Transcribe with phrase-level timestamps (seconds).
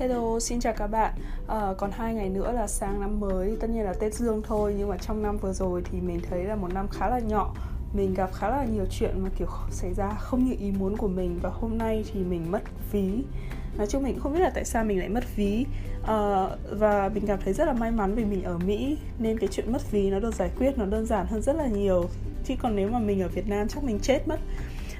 [0.00, 1.14] Hello, xin chào các bạn.
[1.48, 4.74] À, còn hai ngày nữa là sang năm mới, tất nhiên là Tết Dương thôi.
[4.78, 7.54] Nhưng mà trong năm vừa rồi thì mình thấy là một năm khá là nhỏ.
[7.92, 11.08] Mình gặp khá là nhiều chuyện mà kiểu xảy ra không như ý muốn của
[11.08, 13.22] mình và hôm nay thì mình mất ví.
[13.76, 15.66] Nói chung mình không biết là tại sao mình lại mất ví
[16.06, 19.48] à, và mình cảm thấy rất là may mắn vì mình ở Mỹ nên cái
[19.52, 22.04] chuyện mất ví nó được giải quyết nó đơn giản hơn rất là nhiều.
[22.44, 24.40] Chứ còn nếu mà mình ở Việt Nam chắc mình chết mất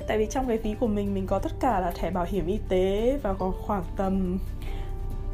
[0.08, 2.46] tại vì trong cái ví của mình mình có tất cả là thẻ bảo hiểm
[2.46, 4.38] y tế và còn khoảng tầm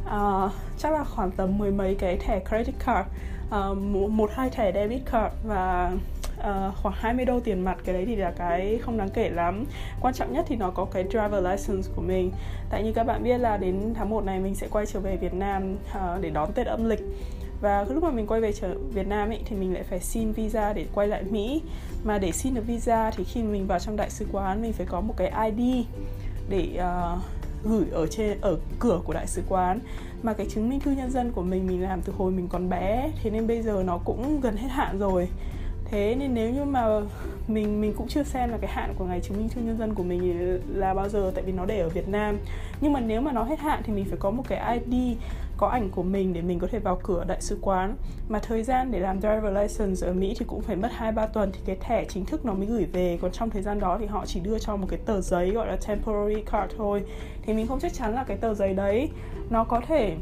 [0.06, 3.08] uh, chắc là khoảng tầm mười mấy cái thẻ credit card.
[3.48, 3.78] Uh,
[4.10, 5.92] một hai thẻ debit card và
[6.38, 7.76] uh, khoảng 20 đô tiền mặt.
[7.84, 9.64] Cái đấy thì là cái không đáng kể lắm.
[10.00, 12.32] Quan trọng nhất thì nó có cái driver license của mình.
[12.70, 15.16] Tại như các bạn biết là đến tháng 1 này mình sẽ quay trở về
[15.16, 17.00] Việt Nam uh, để đón Tết âm lịch.
[17.60, 20.32] Và lúc mà mình quay về trở Việt Nam ấy thì mình lại phải xin
[20.32, 21.62] visa để quay lại Mỹ.
[22.04, 24.86] Mà để xin được visa thì khi mình vào trong đại sứ quán mình phải
[24.86, 25.86] có một cái ID
[26.48, 27.20] để uh,
[27.64, 29.78] gửi ở trên, ở cửa của đại sứ quán.
[30.22, 32.68] Mà cái chứng minh thư nhân dân của mình mình làm từ hồi mình còn
[32.68, 35.28] bé, thế nên bây giờ nó cũng gần hết hạn rồi.
[35.90, 37.00] Thế nên nếu như mà
[37.48, 39.94] mình mình cũng chưa xem là cái hạn của ngày chứng minh thư nhân dân
[39.94, 42.38] của mình là bao giờ, tại vì nó để ở Việt Nam.
[42.80, 45.16] Nhưng mà nếu mà nó hết hạn thì mình phải có một cái ID
[45.56, 47.96] có ảnh của mình để mình có thể vào cửa đại sứ quán.
[48.28, 51.26] Mà thời gian để làm driver license ở Mỹ thì cũng phải mất 2 3
[51.26, 53.18] tuần thì cái thẻ chính thức nó mới gửi về.
[53.22, 55.66] Còn trong thời gian đó thì họ chỉ đưa cho một cái tờ giấy gọi
[55.66, 57.02] là temporary card thôi.
[57.42, 59.08] Thì mình không chắc chắn là cái tờ giấy đấy
[59.50, 60.16] nó có thể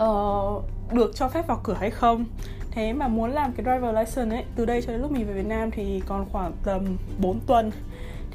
[0.00, 2.24] uh, được cho phép vào cửa hay không.
[2.70, 5.34] Thế mà muốn làm cái driver license ấy từ đây cho đến lúc mình về
[5.34, 7.70] Việt Nam thì còn khoảng tầm 4 tuần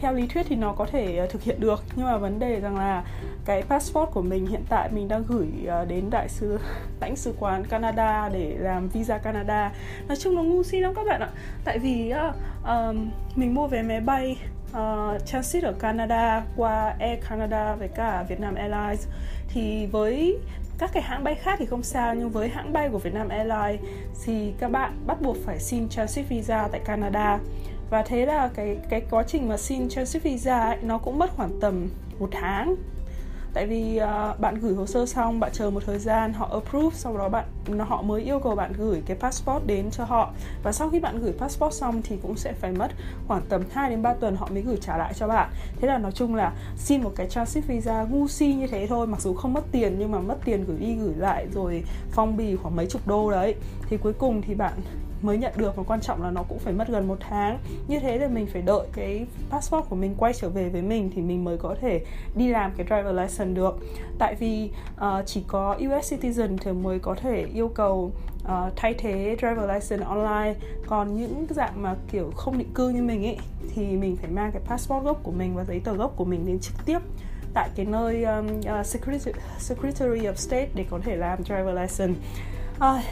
[0.02, 1.83] theo lý thuyết thì nó có thể ờ, thực hiện được.
[1.95, 3.03] Nhưng mà vấn đề rằng là
[3.45, 6.59] cái passport của mình hiện tại mình đang gửi ờ, đến đại sứ
[7.02, 9.71] lãnh sứ quán Canada để làm visa Canada.
[10.08, 11.30] Nói chung nó ngu si lắm các bạn ạ.
[11.63, 12.13] Tại vì
[12.61, 12.95] uh,
[13.35, 14.38] mình mua vé máy bay
[14.71, 19.08] uh, transit ở Canada qua Air Canada với cả Vietnam Airlines
[19.47, 20.39] thì với
[20.77, 23.80] các cái hãng bay khác thì không sao nhưng với hãng bay của Vietnam Airlines
[24.26, 27.39] thì các bạn bắt buộc phải xin transit visa tại Canada
[27.91, 31.31] và thế là cái cái quá trình mà xin transit visa ấy, nó cũng mất
[31.35, 32.75] khoảng tầm một tháng.
[33.53, 36.95] Tại vì uh, bạn gửi hồ sơ xong bạn chờ một thời gian họ approve
[36.95, 37.45] sau đó bạn
[37.79, 40.33] họ mới yêu cầu bạn gửi cái passport đến cho họ.
[40.63, 42.91] Và sau khi bạn gửi passport xong thì cũng sẽ phải mất
[43.27, 45.49] khoảng tầm 2 đến 3 tuần họ mới gửi trả lại cho bạn.
[45.81, 49.08] Thế là nói chung là xin một cái transit visa ngu si như thế thôi
[49.08, 52.37] mặc dù không mất tiền nhưng mà mất tiền gửi đi gửi lại rồi phong
[52.37, 53.55] bì khoảng mấy chục đô đấy.
[53.89, 54.73] Thì cuối cùng thì bạn
[55.21, 57.59] mới nhận được và quan trọng là nó cũng phải mất gần một tháng.
[57.87, 61.11] Như thế thì mình phải đợi cái passport của mình quay trở về với mình
[61.15, 62.02] thì mình mới có thể
[62.36, 63.80] đi làm cái driver license được.
[64.20, 68.11] Tại vì uh, chỉ có US citizen thì mới có thể yêu cầu
[68.43, 70.55] uh, thay thế driver license online.
[70.87, 73.38] Còn những dạng mà kiểu không định cư như mình ấy
[73.76, 76.45] thì mình phải mang cái passport gốc của mình và giấy tờ gốc của mình
[76.45, 76.99] đến trực tiếp
[77.53, 81.76] tại cái nơi um, uh, ờ, Secretary, Secretary of State để có thể làm driver
[81.76, 82.20] license.
[82.77, 83.03] Uh,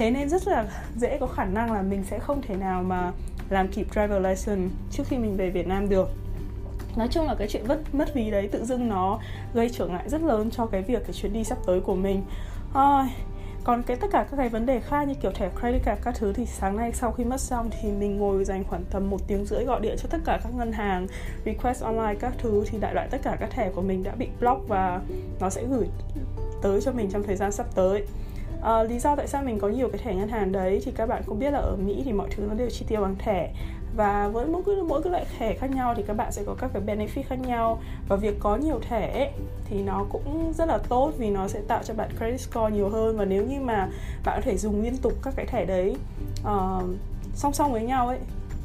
[0.00, 0.66] thế nên rất là
[0.96, 3.12] dễ có khả năng là mình sẽ không thể nào mà
[3.48, 6.08] làm kịp driver license trước khi mình về Việt Nam được.
[6.96, 9.18] Nói chung là cái chuyện mất mất ví đấy tự dưng nó
[9.54, 12.22] gây trở ngại rất lớn cho cái việc cái chuyến đi sắp tới của mình.
[12.74, 13.08] À,
[13.64, 16.14] còn cái tất cả các cái vấn đề khác như kiểu thẻ credit card các
[16.18, 19.20] thứ thì sáng nay sau khi mất xong thì mình ngồi dành khoảng tầm một
[19.26, 21.06] tiếng rưỡi gọi điện cho tất cả các ngân hàng
[21.44, 24.28] request online các thứ thì đại loại tất cả các thẻ của mình đã bị
[24.40, 25.00] block và
[25.40, 25.86] nó sẽ gửi
[26.62, 28.06] tới cho mình trong thời gian sắp tới
[28.60, 31.06] uh, lý do tại sao mình có nhiều cái thẻ ngân hàng đấy thì các
[31.06, 33.50] bạn cũng biết là ở Mỹ thì mọi thứ nó đều chi tiêu bằng thẻ.
[33.96, 36.54] Và với mỗi cái mỗi cái loại thẻ khác nhau thì các bạn sẽ có
[36.58, 37.80] các cái benefit khác nhau.
[38.08, 39.30] Và việc có nhiều thẻ ấy,
[39.64, 42.88] thì nó cũng rất là tốt vì nó sẽ tạo cho bạn credit score nhiều
[42.88, 43.16] hơn.
[43.16, 43.88] Và nếu như mà
[44.24, 45.96] bạn có thể dùng liên tục các cái thẻ đấy
[46.42, 46.84] uh,
[47.34, 48.18] song song với nhau ấy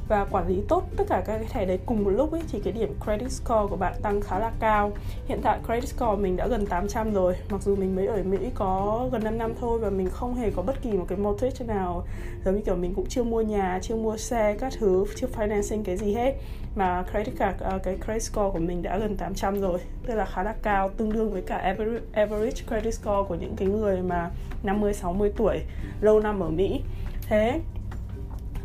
[0.07, 2.59] và quản lý tốt tất cả các cái thẻ đấy cùng một lúc ấy thì
[2.59, 4.91] cái điểm credit score của bạn tăng khá là cao.
[5.25, 8.37] Hiện tại credit score mình đã gần 800 rồi mặc dù mình mới ở Mỹ
[8.55, 11.65] có gần 5 năm thôi và mình không hề có bất kỳ một cái mortgage
[11.67, 12.03] nào.
[12.45, 15.83] Giống như kiểu mình cũng chưa mua nhà chưa mua xe các thứ chưa financing
[15.83, 16.35] cái gì hết.
[16.75, 20.25] Mà credit card uh, cái credit score của mình đã gần 800 rồi tức là
[20.25, 24.01] khá là cao tương đương với cả average, average credit score của những cái người
[24.01, 24.29] mà
[24.63, 25.59] 50 60 tuổi
[26.01, 26.81] lâu năm ở Mỹ.
[27.29, 27.59] Thế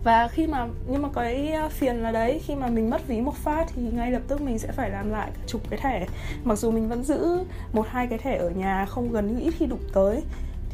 [0.04, 3.20] và khi mà, nhưng mà cái à, phiền là đấy, khi mà mình mất ví
[3.20, 6.06] một phát thì ngay lập tức mình sẽ phải làm lại cả chục cái thẻ.
[6.44, 9.54] Mặc dù mình vẫn giữ một, hai cái thẻ ở nhà không gần như ít
[9.58, 10.22] khi đụng tới,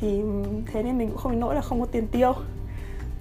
[0.01, 2.33] thì ừ, thế nên mình cũng không đến nỗi là không có tiền tiêu.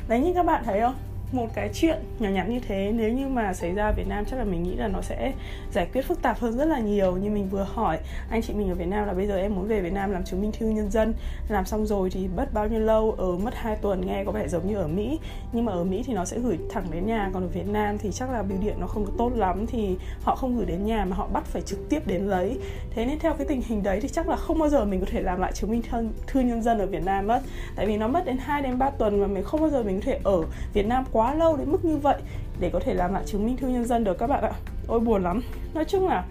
[0.07, 0.96] Đấy, như các bạn thấy không?
[1.36, 2.92] Một cái chuyện nhỏ nhặt như thế.
[2.96, 5.34] Nếu như mà xảy ra ở Việt Nam chắc là mình nghĩ là nó sẽ
[5.74, 7.18] giải quyết phức tạp hơn rất là nhiều.
[7.18, 8.00] Như mình vừa hỏi
[8.30, 10.24] anh chị mình ở Việt Nam là bây giờ em muốn về Việt Nam làm
[10.24, 11.14] chứng minh thư nhân dân.
[11.50, 13.16] Làm xong rồi thì mất bao nhiêu lâu?
[13.18, 15.20] Ở mất 2 tuần nghe có vẻ giống như ở Mỹ.
[15.54, 17.30] Nhưng mà ở Mỹ thì nó sẽ gửi thẳng đến nhà.
[17.34, 19.66] Còn ở Việt Nam thì chắc là bưu điện nó không có tốt lắm.
[19.68, 22.60] Thì họ không gửi đến nhà mà họ bắt phải trực tiếp đến lấy.
[22.92, 25.06] Thế nên theo cái tình hình đấy thì chắc là không bao giờ mình có
[25.12, 27.42] thể làm lại chứng minh thư, thư nhân dân ở Việt Nam mất.
[27.76, 30.00] Tại vì nó mất đến 2 đến 3 tuần mà mình không bao giờ mình
[30.00, 30.44] có thể ở
[30.74, 32.18] Việt Nam quá quá lâu đến mức như vậy
[32.60, 34.51] để có thể làm lại chứng minh thư nhân dân được các bạn ạ.
[34.88, 35.42] Ôi buồn lắm.
[35.74, 36.25] Nói chung là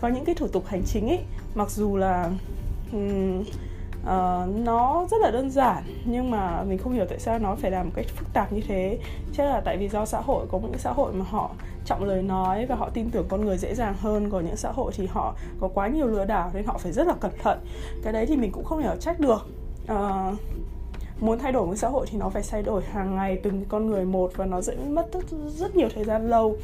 [0.00, 1.18] có những cái thủ tục hành chính ấy
[1.54, 2.30] mặc dù là
[2.92, 3.46] um, uh,
[4.64, 7.86] nó rất là đơn giản nhưng mà mình không hiểu tại sao nó phải làm
[7.86, 8.98] một cách phức tạp như thế.
[9.32, 11.50] Chắc là tại vì do xã hội có những xã hội mà họ
[11.84, 14.30] trọng lời nói và họ tin tưởng con người dễ dàng hơn.
[14.30, 17.06] Còn những xã hội thì họ có quá nhiều lừa đảo nên họ phải rất
[17.06, 17.58] là cẩn thận.
[18.02, 19.46] Cái đấy thì mình cũng không hiểu trách được.
[19.92, 20.38] Uh,
[21.20, 23.86] muốn thay đổi một xã hội thì nó phải thay đổi hàng ngày từng con
[23.86, 25.24] người một và nó sẽ mất rất,
[25.56, 26.56] rất nhiều thời gian lâu.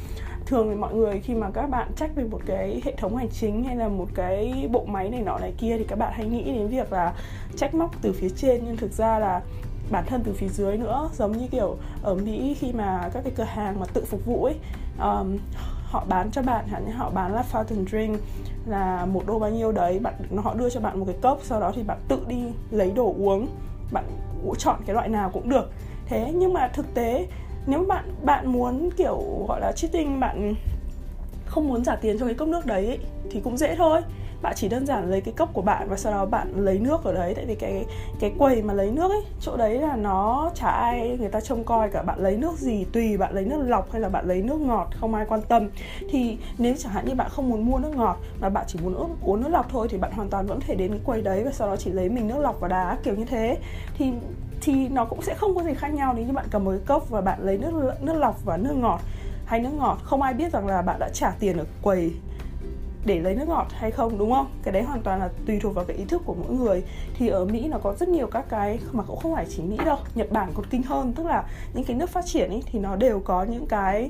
[0.45, 3.29] Thường thì mọi người khi mà các bạn trách về một cái hệ thống hành
[3.29, 6.25] chính hay là một cái bộ máy này nọ này kia thì các bạn hay
[6.25, 7.13] nghĩ đến việc là
[7.55, 8.61] trách móc từ phía trên.
[8.65, 9.41] Nhưng thực ra là
[9.91, 13.33] bản thân từ phía dưới nữa giống như kiểu ở Mỹ khi mà các cái
[13.35, 14.55] cửa hàng mà tự phục vụ ấy
[14.99, 15.37] um,
[15.83, 18.19] họ bán cho bạn hẳn họ bán là fountain drink
[18.65, 21.59] là một đô bao nhiêu đấy bạn họ đưa cho bạn một cái cốc sau
[21.59, 23.47] đó thì bạn tự đi lấy đồ uống
[23.91, 24.03] bạn
[24.55, 25.71] chọn cái loại nào cũng được.
[26.05, 27.27] Thế nhưng mà thực tế
[27.65, 30.55] nếu bạn bạn muốn kiểu gọi là cheating bạn
[31.45, 32.99] không muốn trả tiền cho cái cốc nước đấy ấy,
[33.31, 34.01] thì cũng dễ thôi
[34.41, 37.03] bạn chỉ đơn giản lấy cái cốc của bạn và sau đó bạn lấy nước
[37.03, 37.33] ở đấy.
[37.35, 37.85] Tại vì cái
[38.19, 41.63] cái quầy mà lấy nước ấy, chỗ đấy là nó chả ai người ta trông
[41.63, 42.03] coi cả.
[42.03, 44.87] Bạn lấy nước gì tùy, bạn lấy nước lọc hay là bạn lấy nước ngọt,
[44.99, 45.69] không ai quan tâm.
[46.09, 48.93] Thì nếu chẳng hạn như bạn không muốn mua nước ngọt mà bạn chỉ muốn
[48.93, 51.43] uống uống nước lọc thôi thì bạn hoàn toàn vẫn thể đến cái quầy đấy
[51.43, 53.57] và sau đó chỉ lấy mình nước lọc và đá, kiểu như thế.
[53.97, 54.11] Thì
[54.61, 56.79] thì nó cũng sẽ không có gì khác nhau nếu như bạn cầm một cái
[56.85, 58.99] cốc và bạn lấy nước nước lọc và nước ngọt
[59.45, 59.97] hay nước ngọt.
[60.03, 62.11] Không ai biết rằng là bạn đã trả tiền ở quầy
[63.07, 64.47] để lấy nước ngọt hay không đúng không?
[64.63, 66.83] Cái đấy hoàn toàn là tùy thuộc vào cái ý thức của mỗi người.
[67.13, 69.77] Thì ở mỹ nó có rất nhiều các cái mà cũng không phải chỉ mỹ
[69.85, 71.13] đâu nhật bản còn kinh hơn.
[71.13, 71.43] Tức là
[71.73, 74.09] những cái nước phát triển ấy thì nó đều có những cái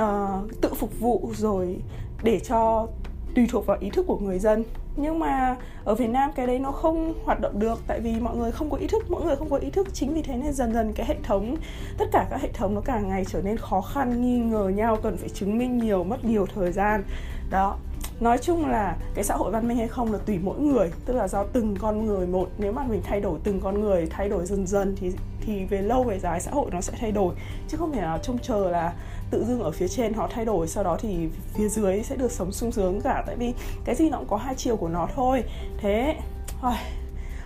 [0.00, 1.76] uh, tự phục vụ rồi
[2.22, 2.86] để cho
[3.34, 4.64] tùy thuộc vào ý thức của người dân.
[4.96, 8.36] Nhưng mà ở Việt Nam cái đấy nó không hoạt động được tại vì mọi
[8.36, 9.88] người không có ý thức mỗi người không có ý thức.
[9.92, 11.56] Chính vì thế nên dần dần cái hệ thống
[11.98, 14.96] tất cả các hệ thống nó càng ngày trở nên khó khăn nghi ngờ nhau
[15.02, 17.04] cần phải chứng minh nhiều mất nhiều thời gian.
[17.50, 17.76] Đó
[18.22, 21.14] nói chung là cái xã hội văn minh hay không là tùy mỗi người, tức
[21.14, 22.48] là do từng con người một.
[22.58, 25.82] Nếu mà mình thay đổi từng con người, thay đổi dần dần thì thì về
[25.82, 27.34] lâu về dài xã hội nó sẽ thay đổi.
[27.68, 28.92] Chứ không thể nào trông chờ là
[29.30, 32.32] tự dưng ở phía trên họ thay đổi, sau đó thì phía dưới sẽ được
[32.32, 33.22] sống sung sướng cả.
[33.26, 33.54] Tại vì
[33.84, 35.44] cái gì nó cũng có hai chiều của nó thôi.
[35.78, 36.16] Thế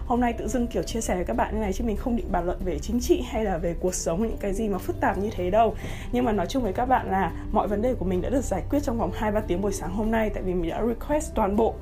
[0.07, 2.17] hôm nay tự dưng kiểu chia sẻ với các bạn như này chứ mình không
[2.17, 4.79] định bàn luận về chính trị hay là về cuộc sống những cái gì mà
[4.79, 5.75] phức tạp như thế đâu.
[6.13, 8.45] Nhưng mà nói chung với các bạn là mọi vấn đề của mình đã được
[8.45, 11.35] giải quyết trong vòng 2-3 tiếng buổi sáng hôm nay tại vì mình đã request
[11.35, 11.75] toàn bộ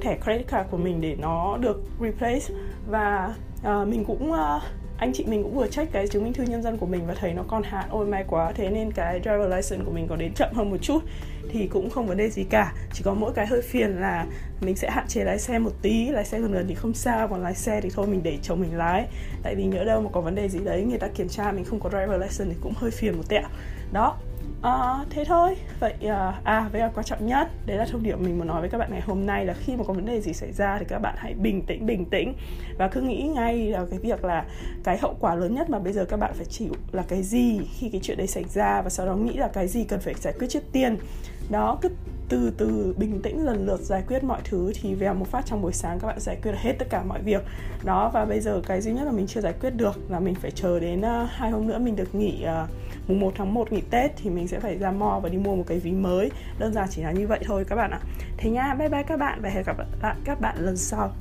[0.00, 2.46] thẻ credit card của mình để nó được replace.
[2.90, 4.62] Và uh, mình cũng uh,
[4.98, 7.14] anh chị mình cũng vừa check cái chứng minh thư nhân dân của mình và
[7.14, 7.84] thấy nó còn hạn.
[7.90, 8.52] Ôi, may quá.
[8.52, 11.02] Thế nên cái driver license của mình có đến chậm hơn một chút
[11.48, 12.72] thì cũng không vấn đề gì cả.
[12.92, 14.26] Chỉ có mỗi cái hơi phiền là
[14.60, 17.28] mình sẽ hạn chế lái xe một tí, lái xe gần gần thì không sao.
[17.28, 19.06] Còn lái xe thì thôi, mình để chồng mình lái.
[19.42, 21.64] Tại vì nhớ đâu mà có vấn đề gì đấy, người ta kiểm tra mình
[21.64, 23.48] không có driver license thì cũng hơi phiền một tẹo.
[23.92, 24.16] Đó.
[24.62, 25.56] À, thế thôi.
[25.80, 27.48] Vậy ờ, à, à với là quan trọng nhất.
[27.66, 29.76] Đấy là thông điệp mình muốn nói với các bạn ngày hôm nay là khi
[29.76, 32.34] mà có vấn đề gì xảy ra thì các bạn hãy bình tĩnh bình tĩnh.
[32.78, 34.44] Và cứ nghĩ ngay là cái việc là
[34.84, 37.60] cái hậu quả lớn nhất mà bây giờ các bạn phải chịu là cái gì
[37.78, 40.14] khi cái chuyện đấy xảy ra và sau đó nghĩ là cái gì cần phải
[40.14, 40.96] giải quyết trước tiên.
[41.50, 41.88] Đó cứ
[42.28, 45.62] từ từ bình tĩnh lần lượt giải quyết mọi thứ thì vèo một phát trong
[45.62, 47.42] buổi sáng các bạn giải quyết hết tất cả mọi việc.
[47.84, 50.34] Đó và bây giờ cái duy nhất là mình chưa giải quyết được là mình
[50.34, 52.70] phải chờ đến uh, hai hôm nữa mình được nghỉ uh,
[53.08, 55.56] mùng 1 tháng 1 nghỉ Tết thì mình sẽ phải ra mall và đi mua
[55.56, 56.30] một cái ví mới.
[56.58, 58.00] Đơn giản chỉ là như vậy thôi các bạn ạ.
[58.36, 61.12] Thế nha, bye bye các bạn và hẹn gặp lại các bạn lần sau.